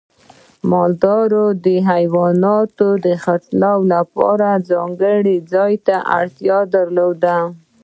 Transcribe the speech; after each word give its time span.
مالدار 0.71 1.29
د 1.65 1.67
حیواناتو 1.89 2.87
د 3.05 3.07
خرڅلاو 3.23 3.79
لپاره 3.93 4.47
ځانګړي 4.71 5.35
ځای 5.53 5.73
ته 5.87 5.95
اړتیا 6.19 6.57
درلوده. 6.75 7.37